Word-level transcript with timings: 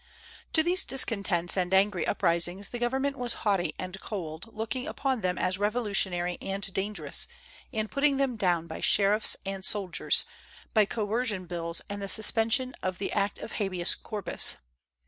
To 0.53 0.63
these 0.63 0.83
discontents 0.83 1.55
and 1.55 1.71
angry 1.75 2.07
uprisings 2.07 2.69
the 2.69 2.79
government 2.79 3.19
was 3.19 3.35
haughty 3.45 3.75
and 3.77 4.01
cold, 4.01 4.49
looking 4.51 4.87
upon 4.87 5.21
them 5.21 5.37
as 5.37 5.59
revolutionary 5.59 6.39
and 6.41 6.73
dangerous, 6.73 7.27
and 7.71 7.91
putting 7.91 8.17
them 8.17 8.35
down 8.35 8.65
by 8.65 8.79
sheriffs 8.81 9.37
and 9.45 9.63
soldiers, 9.63 10.25
by 10.73 10.85
coercion 10.85 11.45
bills 11.45 11.83
and 11.87 12.01
the 12.01 12.07
suspension 12.07 12.73
of 12.81 12.97
the 12.97 13.11
Act 13.11 13.37
of 13.37 13.51
habeas 13.51 13.93
corpus. 13.93 14.57